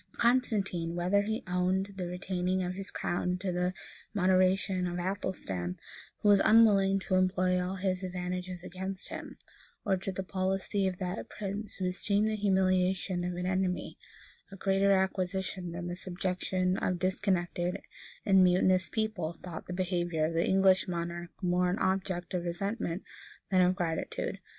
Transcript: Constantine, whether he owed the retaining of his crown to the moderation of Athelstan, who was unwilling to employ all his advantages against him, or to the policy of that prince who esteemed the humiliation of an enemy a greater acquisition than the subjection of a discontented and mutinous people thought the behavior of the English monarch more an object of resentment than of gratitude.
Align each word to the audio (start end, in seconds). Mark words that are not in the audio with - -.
Constantine, 0.17 0.95
whether 0.95 1.21
he 1.21 1.43
owed 1.45 1.95
the 1.95 2.07
retaining 2.07 2.63
of 2.63 2.73
his 2.73 2.89
crown 2.89 3.37
to 3.37 3.51
the 3.51 3.71
moderation 4.15 4.87
of 4.87 4.97
Athelstan, 4.97 5.77
who 6.23 6.29
was 6.29 6.39
unwilling 6.43 6.97
to 6.97 7.13
employ 7.13 7.61
all 7.63 7.75
his 7.75 8.01
advantages 8.01 8.63
against 8.63 9.09
him, 9.09 9.37
or 9.85 9.95
to 9.95 10.11
the 10.11 10.23
policy 10.23 10.87
of 10.87 10.97
that 10.97 11.29
prince 11.29 11.75
who 11.75 11.85
esteemed 11.85 12.27
the 12.31 12.35
humiliation 12.35 13.23
of 13.23 13.35
an 13.35 13.45
enemy 13.45 13.95
a 14.51 14.55
greater 14.55 14.91
acquisition 14.91 15.71
than 15.71 15.85
the 15.85 15.95
subjection 15.95 16.77
of 16.77 16.93
a 16.95 16.97
discontented 16.97 17.79
and 18.25 18.43
mutinous 18.43 18.89
people 18.89 19.33
thought 19.33 19.67
the 19.67 19.71
behavior 19.71 20.25
of 20.25 20.33
the 20.33 20.47
English 20.47 20.87
monarch 20.87 21.29
more 21.43 21.69
an 21.69 21.77
object 21.77 22.33
of 22.33 22.43
resentment 22.43 23.03
than 23.51 23.61
of 23.61 23.75
gratitude. 23.75 24.39